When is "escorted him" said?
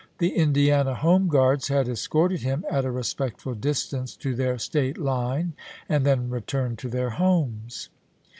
1.87-2.65